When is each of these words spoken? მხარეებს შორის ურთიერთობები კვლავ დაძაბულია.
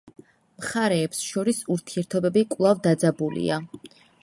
მხარეებს 0.61 1.19
შორის 1.25 1.59
ურთიერთობები 1.75 2.45
კვლავ 2.55 2.83
დაძაბულია. 2.89 3.63